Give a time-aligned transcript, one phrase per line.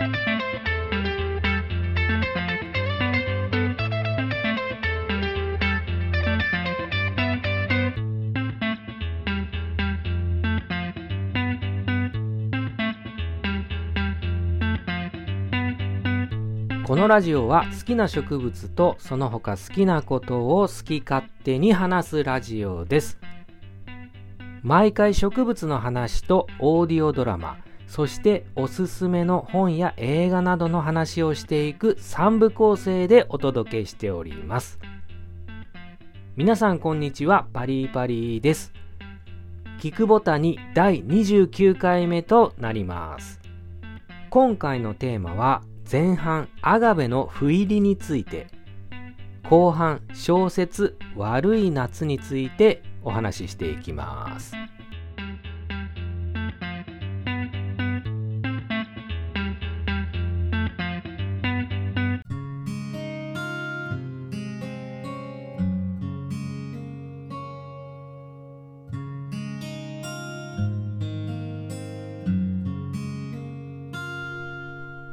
[0.00, 0.06] こ
[16.96, 23.18] のラジオは好きな植物とその他好きなことを好き勝手に話すラジオです。
[24.62, 27.58] 毎回植物の話とオーディオドラマ
[27.90, 34.78] そしておすすめの本や映画などの話をしていく3部構成でお届けしております。
[36.36, 38.72] 皆さんこんにちはパリパリです。
[39.80, 43.40] キクボタに第29回目となります。
[44.30, 48.46] 今回のテーマは前半アガベの不入りについて。
[49.48, 54.54] 後半小説悪い夏についてお話ししていきます。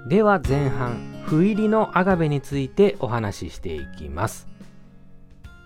[0.07, 4.47] では前半不入りのアガベについてお話ししていきます。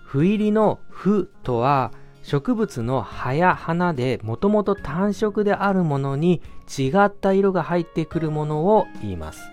[0.03, 1.91] 不入りの「不」とは
[2.23, 6.41] 植物の葉や花でもともと単色であるものに
[6.75, 9.43] 違った色が入ってくるものを言います。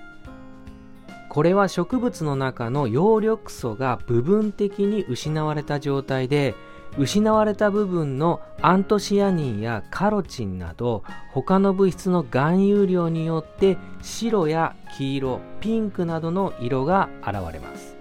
[1.28, 6.54] これは植物の中の葉緑素が部分的に失われた状態で
[6.96, 17.96] 失われた部分のアントシアニンやカロチンなど他の物質の含有量によって白や黄色ピンクなどの色が現れます。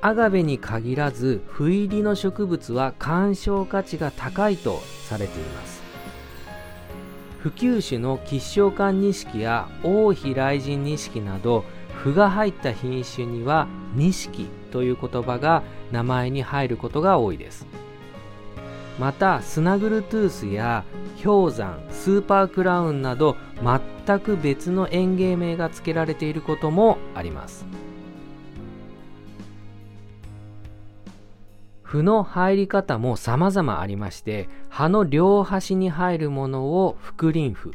[0.00, 5.82] アガベに限らず不入りの植物は鑑賞価値が高いとされています。
[7.40, 17.66] 普及種の吉祥館錦や王妃雷神錦など符が入った品種には錦という言葉が名前に入ることが多いです。
[18.98, 20.84] またスナグルトゥースや
[21.22, 23.36] 氷山スーパークラウンなど
[24.06, 27.66] 全く別の園芸名が付けられていることもあります。
[31.82, 37.74] 符の入り方も様々ありまして葉の両端に入るものを覆輪符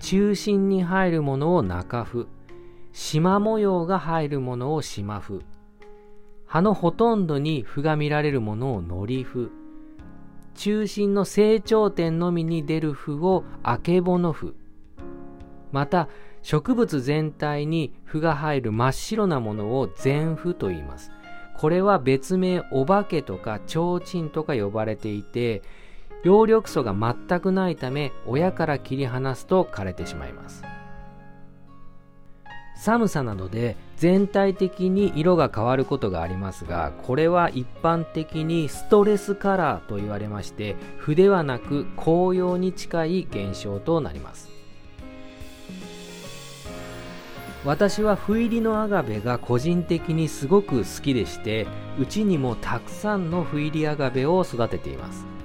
[0.00, 2.26] 中心に入るものを中符
[2.94, 5.42] 縞模様が入るものを縞符
[6.48, 9.52] 葉のほとんどに符が見られるものをのり符
[10.54, 14.56] 中心の成長点のみに出る符をあけぼの符
[15.70, 16.08] また
[16.42, 21.12] 植物全体に符が入る真っ白なものを全符と言います。
[21.58, 25.62] これは別名お化けとか提灯とか呼ばれていて
[26.24, 30.62] 葉緑素が全くないため親から切り離すと枯れてしまいます。
[32.78, 44.48] 寒さなどで全体的に色が変わることがありますがこれは一般的にストレスカラーと言われまして筆はなく紅葉に近い現象となります。
[47.64, 51.66] 私は不入りのアガベが個人的にすごく好きでして
[51.98, 55.37] うちにもたくさんの不入りアガベを育てています。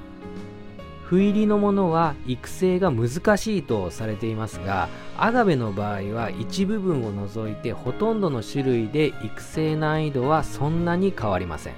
[1.14, 11.76] 不入りのものは育成が難しいとされていますがアガベの場合は一部分を除いてほとんどの種類で育成難易度はそんなに変わりません。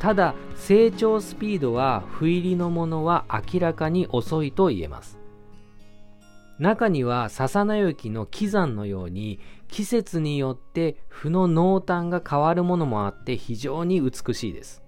[0.00, 5.18] ただ成長スピードは不入りのものは明らかに遅いと言えます。
[6.58, 14.82] 中には笹名雪の喜山のように季節によって負の濃淡が変わるものもあって非常に美しいです。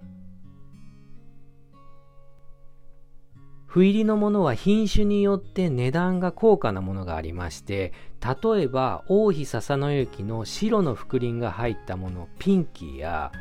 [3.69, 13.31] 不入りのものは品種によって値段が高価なものがありまして例えば王妃笹の雪の白の覆輪が入ったものピンキーや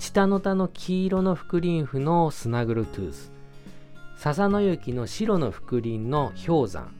[0.00, 3.32] チタノタの黄色の覆輪符のスナグルトゥース
[4.16, 6.92] 笹の雪の白の覆輪の氷山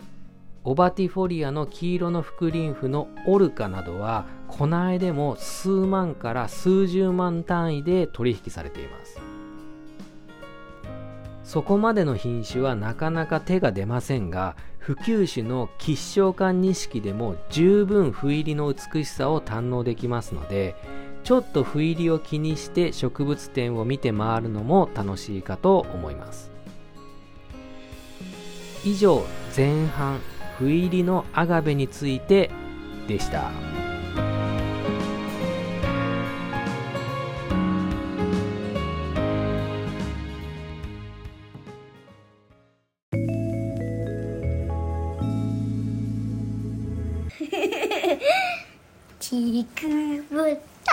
[0.63, 9.36] オバティフォリアの黄色の覆輪符のオルカなどはこの間でも数万から数十万単位で取引されています。
[11.47, 20.75] そこまでの品種はなかなか手が出ませんが普及種の吉祥館錦でも十分不入りの美しさを堪能できますので
[21.23, 26.51] ちょっと不入りを気にして植物展を見て回るのも楽しいかと思います
[28.85, 29.25] 以上
[29.57, 30.21] 前半
[30.59, 32.51] 不入りのアガベについて
[33.07, 33.86] でした。
[49.29, 49.89] ちく
[50.31, 50.93] ぶた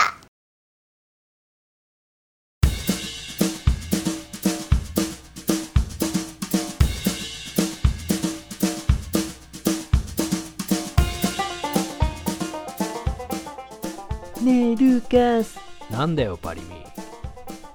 [14.42, 15.60] ねえルーカス。
[15.92, 16.70] なんだよパリミ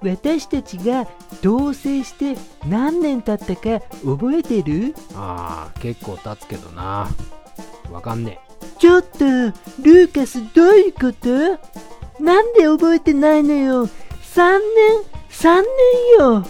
[0.01, 1.07] 私たちが
[1.41, 2.35] 同棲して
[2.67, 4.93] 何年経ったか覚えてる？
[5.15, 7.07] ああ結構経つけどな。
[7.89, 8.41] わかんね
[8.79, 11.29] ちょっとルーカスどういうこと？
[12.23, 13.87] なんで覚えてないのよ。
[13.87, 13.89] 3
[14.31, 14.61] 年
[15.29, 15.65] 3年
[16.19, 16.45] よ。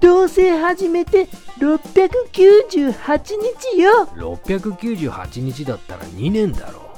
[0.00, 1.28] 同棲始めて
[1.58, 2.92] 698
[3.72, 4.08] 日よ。
[4.16, 6.88] え698日だったら2年だろ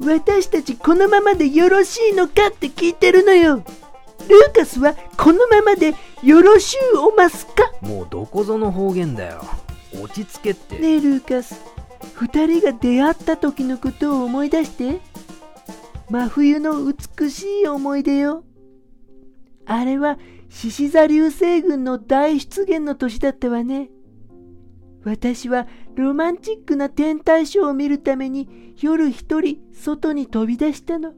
[0.00, 3.64] 私たちこのままでよろしいのかって聞いてるのよ。
[4.28, 7.72] ルーカスはこのままでよろしゅうおますか？
[7.80, 9.42] もうどこぞの方言だよ。
[10.00, 11.60] 落ち着けって、ねえルーカス
[12.20, 15.00] 二人が出会った時のことを思い出して。
[16.10, 18.44] 真冬の美しい思い出よ。
[19.64, 20.18] あれは
[20.50, 23.88] 獅子座流星群の大出現の年だったわね。
[25.02, 31.14] 私はロマンチックな天体ショーを見るために夜一人外に飛び出したの。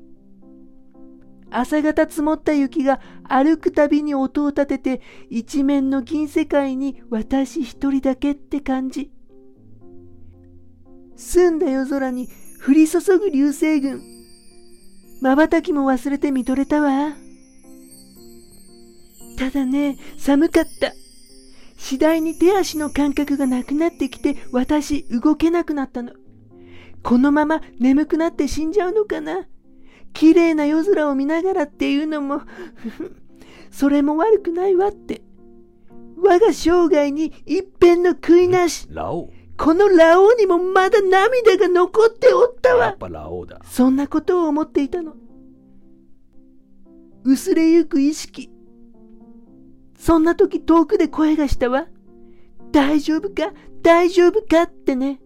[1.50, 5.00] 朝方積もった雪が歩くたびに音を立てて
[5.30, 9.10] 一面の銀世界に私一人だけって感じ。
[11.16, 12.28] 澄んだ夜空に
[12.66, 14.02] 降り注ぐ流星群。
[15.20, 17.12] 瞬きも忘れて見とれたわ。
[19.38, 20.92] ただね寒かった。
[21.76, 26.12] 次第に手足の感覚がなくなってきて私動けなくなったの。
[27.02, 29.46] このまま眠くなって死んじゃうのかな。
[30.12, 32.42] 綺麗な夜空を見ながらっていうのも
[33.70, 35.22] それも悪くないわって。
[36.16, 38.86] 我が生涯に一片の悔いなし。
[38.90, 39.30] ラオ。
[39.62, 42.86] このラオウにもまだ涙が残っておったわ。
[42.86, 43.60] やっぱラオウだ。
[43.64, 45.14] そんなことを思っていたの。
[47.22, 48.50] 薄れゆく意識。
[49.96, 51.86] そんな時遠くで声がしたわ。
[52.72, 53.52] 大丈夫か？
[53.82, 55.20] 大丈夫かってね。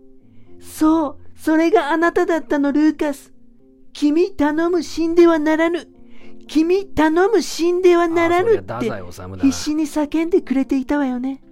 [0.60, 3.32] そうそれがあなただったのルーカス。
[3.94, 5.88] 君頼む死んではならぬ。
[6.46, 8.92] 君頼む死んではならぬって
[9.40, 11.42] 必死に叫んでくれていたわよね。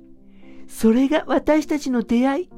[0.69, 2.51] それが私たちの出会い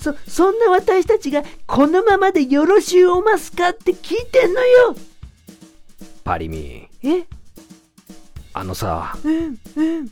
[0.00, 4.96] そそんな私たちがこのままでよろしゅうおますかって聞いてんのよ。
[6.24, 7.26] パリミえ？
[8.54, 9.16] あのさ。
[9.22, 10.10] うんうん。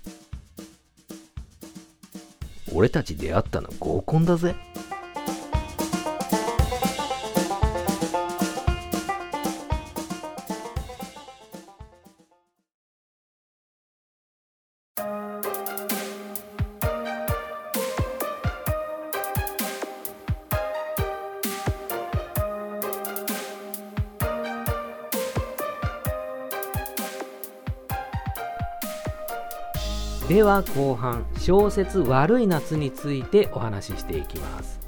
[2.75, 4.55] 俺たち出会ったの合コンだぜ
[30.29, 34.79] では後半小説「悪い夏」についてお話ししていきます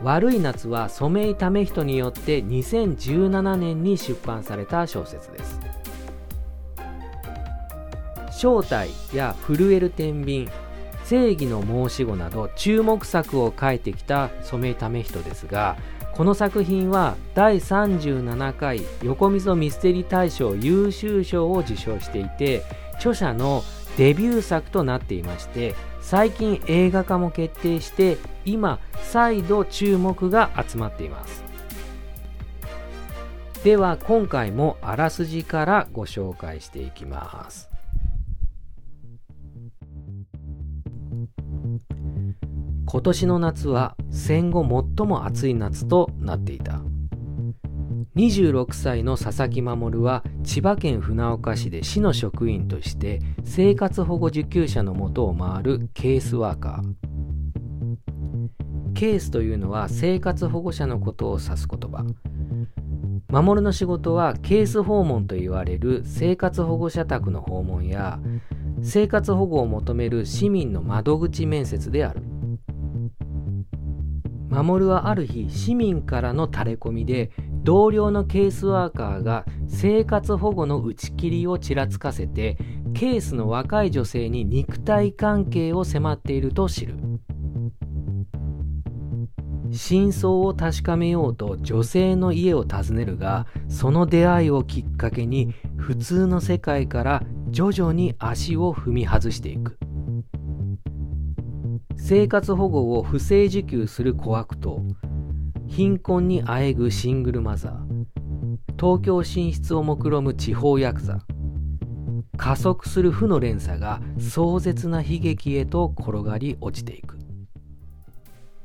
[0.00, 5.60] 悪い夏は染井為人によって2017年に出版された小説です。
[8.38, 10.48] 正体や震える天秤
[11.04, 15.76] 正義の申し子など注目作を書いてきた染井為人ですが
[16.12, 22.62] この作品は第37回横溝ミステリー大賞優秀賞を受賞していて
[22.98, 23.64] 著者の
[23.98, 31.44] デビュー作となっていまして最近映画化も決定して今再度注目が集まっています。
[33.64, 37.68] では今回もあらすじからご紹介していきます。
[42.86, 44.62] 今年の夏は戦後
[44.96, 46.80] 最も暑い夏となっていた。
[48.18, 56.94] 26歳の佐々木守は千葉県船岡市で市の職員として生活保護受給者のもとを回るケースワーカー。
[58.94, 62.04] ケースというのは生活保護者のことを指す言葉。
[63.30, 68.18] 守の仕事はケース訪問と言われる生活保護者宅の訪問や
[68.82, 72.22] 生活保護を求める市民の窓口面接である。
[74.50, 77.30] 守はある日市民からのタレコミで
[77.68, 82.56] 同僚のケースワーカーが生活保護の打ち切りをちらつかせて
[82.94, 86.94] ケースの若い女性に肉体関係を迫っていると知る。
[89.70, 99.78] 真相を確かめようと女性の家を訪ねるがその出会いをきっかけに普通の世界から徐々に足を踏み外していく。
[101.98, 104.80] 生活保護を不正受給する小悪党
[105.68, 108.06] 貧困にあえぐシングルマザー。
[108.80, 111.18] 東京進出を目論む地方ヤクザ。
[112.36, 117.18] 加速する負の連鎖が壮絶な悲劇へと転がり落ちていく。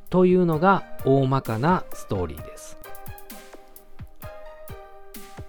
[0.09, 2.77] というのが大まかなストーリーです。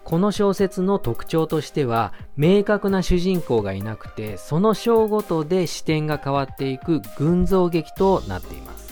[0.02, 8.83] この小説の特徴としては明確な主人公がいなくてその章ごとで視点が変わっていく群像劇となっています。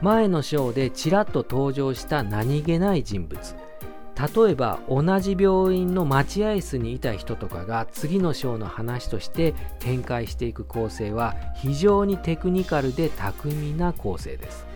[0.00, 3.38] 前の章でちらっと登場した何気ない人物。
[4.18, 14.66] 例えば同じ病院の待合室にいた人とかが次の章の話として展開していく構成は非常にテクニカルで巧みな構成です。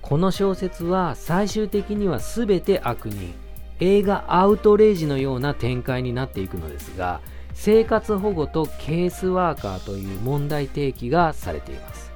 [0.00, 3.32] この小説は最終的には全て悪人
[3.78, 7.20] 映画アウトレイジのような展開になっていくのですが
[7.54, 12.09] 生活保護とケースワーカーという問題提起がされています。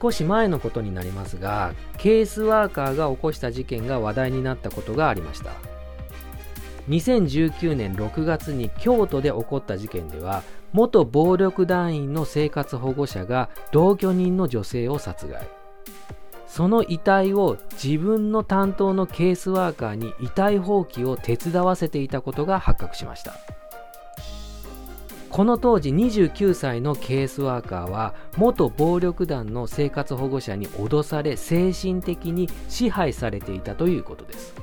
[0.00, 5.52] 少し前のことになりますがケースワーカーが起こした事件が話題になったことがありました。
[6.88, 15.48] 2019年6月に京都で起こった事件では元暴力団員の生活保護者が同居人の女性を殺害。
[16.46, 23.34] その遺体を自分の担当のケースワーカーに遺体放棄を手伝わせていたことが発覚しました。
[25.38, 34.56] この当時29歳のケースワーカーは元暴力団の生活保護者に脅され精神的に支配されていたということです。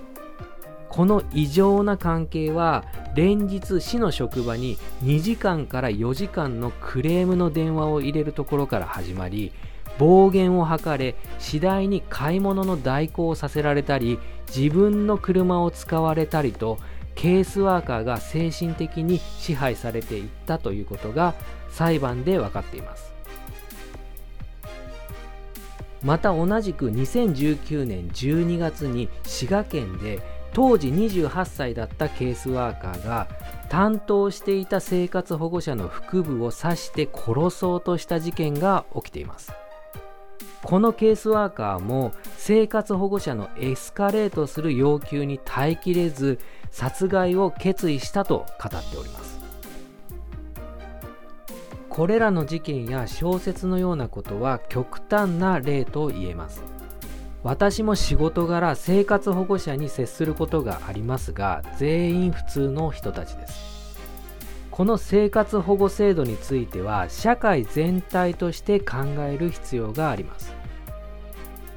[0.89, 2.83] この異常な関係は
[3.15, 9.53] 連日市の職場に2時間から4時間のクレームの電話を入れるところから始まり
[9.97, 14.19] 暴言を吐かれ次第に買い物の代行をさせられたり
[14.53, 16.79] 自分の車を使われたりと
[17.15, 21.33] ケースワーカーが精神的に支配されていったということが
[21.69, 23.13] 裁判で分かっています。
[26.03, 30.21] また同じく2019年12月に滋賀県で
[30.53, 33.27] 当時28歳だったケースワーカーが
[33.69, 39.51] 担当していた生活保護者の腹部を刺して殺そうとした事件が起きています。
[40.63, 46.39] このケースワーカーも生活保護者のエスカレートする要求に耐えきれず
[46.75, 49.39] 殺害を決意したと語っております。
[51.87, 56.61] これらの事件や小説のようなことは極端な例と言えます。
[57.43, 63.97] 私も仕事柄生活保護者に接することがありますが全員普通の人たちです。
[64.69, 70.53] この生活保護制度については社会全体として考える必要があります。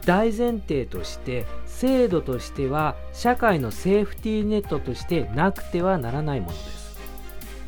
[0.08, 6.98] 大前提として制度としては社会のセーフティーネットとしてなくてはならないものです。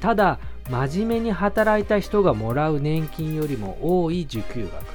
[0.00, 0.38] ただ
[0.70, 4.86] 真面目に働いた人がもらう年金よりも多い受給額。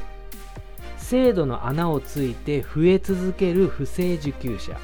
[0.98, 4.76] 制度の穴をついて増え続ける不正受給者。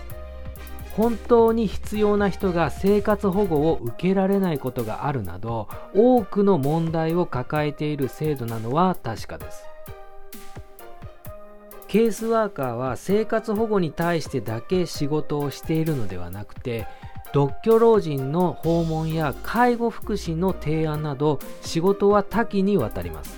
[0.96, 9.71] 本当に必要な人が生活保護を受けられないことがあるなど多くの問題を抱えている制度なのは確かです。
[11.92, 16.88] ケースワーカーは生活保護に対してだけ仕事をしているのではなくて
[17.34, 23.38] 独居老人の訪問や介護福祉の提案など仕事は多岐にわたります。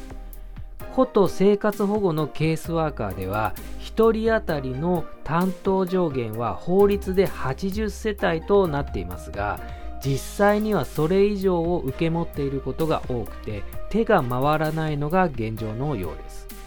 [0.94, 9.60] こと生活保護のケースワーカーでは1人当たりの担当上限は法律で80世帯となっていますが
[10.06, 16.63] 実際にはそれ以上を受け持っていることが多くて手が回らないのが現状のようです。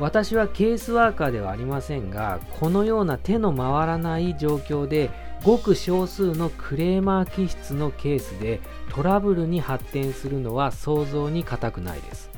[0.00, 5.10] 私はケースワーカーではありませんがこのような手の回らない状況で
[5.44, 8.60] ごく少数のクレーマー気質のケースで
[8.92, 12.30] トラブルに発展するのは想像に難くないです。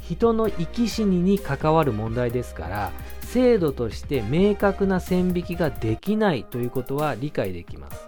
[0.00, 8.06] 人の生き死にに関わる問題ですから制度として明確な線引きができないということは理解できます。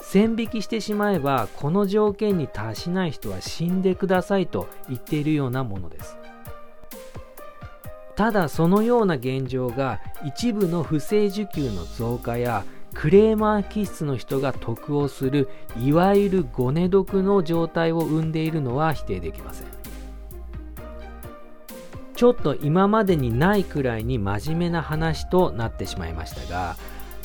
[0.00, 6.16] 線引きしてしまえばこの条件に達しない人は死んでくださいと言っているようなものです。
[8.16, 15.48] ただそのような現状が一部の不正受給の増加やクレーマー気質の人が得をする
[15.80, 19.66] いわゆるごね毒の状態を生んでいるのは否定できません。
[22.14, 26.76] ちょっと今までにないくらいに真面目な話となってしまいましたが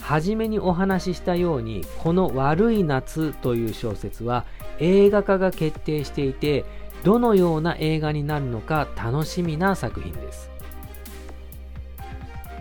[0.01, 4.45] 初めにお話ししたようにこの「悪い夏」という小説は
[4.79, 6.65] 映画化が決定していて
[7.03, 10.49] どのような映画になるのか楽しみな作品です。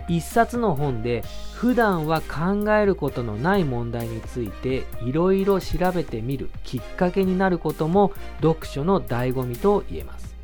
[0.09, 1.23] 一冊の本で
[1.53, 8.11] 普段は考えることのない問題についていろいろ調べてみるきっかけになることも
[8.41, 10.35] 読書の醍醐味と言えます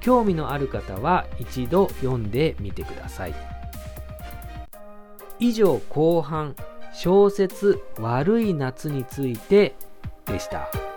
[0.00, 3.34] 興味のある方は一度読んでみてください
[5.38, 6.56] 以上後半
[6.92, 9.74] 小説「悪い夏」について
[10.26, 10.93] でした。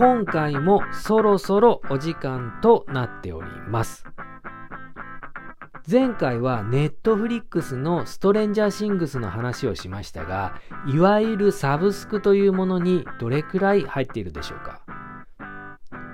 [0.00, 4.06] 今回もそろそろお時間となっております。
[5.86, 10.54] 前回はネットフリックスのストレンジャーシングスの話をしましたが、
[10.86, 14.80] いわゆるサブスクというものにどれくらい入っているでしょうか？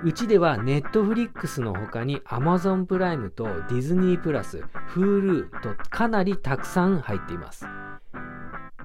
[0.03, 4.65] うちではネットフリックスの他に Amazon プライムとディズニープラス、
[4.95, 7.65] Hulu とかなりたくさん入っています。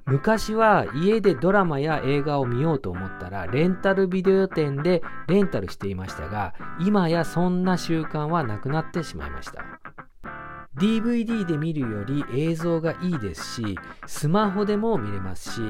[0.06, 9.64] 昔は家でドラマや映画を見ようと思ったらレンタルビデオ店でレンタルしていましたが今やそんな習慣はなくなってしまいました。
[10.78, 15.60] DVD で見るより映像がいいですしスマホでも見れますし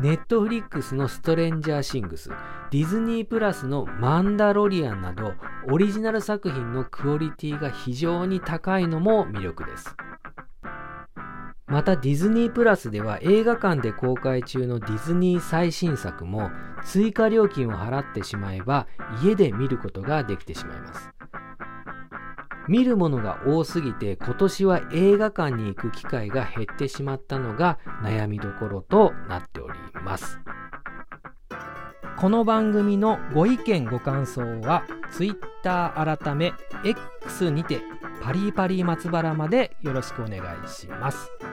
[0.00, 2.30] ネットフリックスのストレンジャーシングス
[2.70, 5.34] ディズニープラスのマンダロリアンなど
[5.70, 9.94] オリジナル作品のクオリティが非常に高いのも魅力です。
[11.72, 16.50] またディズニープラスでは映画館で公開中のディズニー最新作も
[16.84, 18.86] 追加料金を払ってしまえば
[19.24, 21.08] 家で見ることができてしまいます
[22.68, 30.40] 見るものが多すぎて今年は映画館に行く機会が減ってしまったのが悩みどころとなっております
[32.18, 36.52] この番組のご意見ご感想は Twitter 改め
[36.84, 37.80] X にて
[38.22, 41.51] パリパリ松原までよろしくお願いします。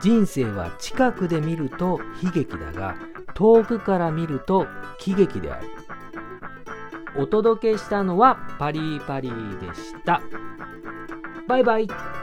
[0.00, 2.96] 人生は近くで見ると悲劇だが
[3.34, 4.66] 遠くから見ると
[4.98, 5.68] 喜劇である。
[7.18, 10.20] お届けしたのはパリパリでした。
[11.48, 12.15] バイバイ。